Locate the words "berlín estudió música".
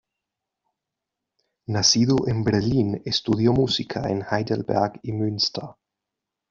2.43-4.09